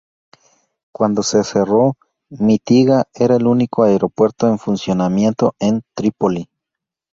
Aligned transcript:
Cuando 0.91 1.21
se 1.21 1.43
cerró, 1.43 1.93
Mitiga 2.29 3.05
era 3.13 3.35
el 3.35 3.45
único 3.45 3.83
aeropuerto 3.83 4.47
en 4.47 4.57
funcionamiento 4.57 5.53
en 5.59 5.83
Trípoli. 5.93 6.49